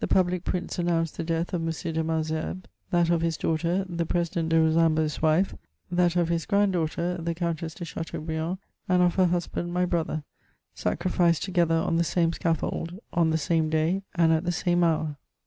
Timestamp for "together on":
11.44-11.96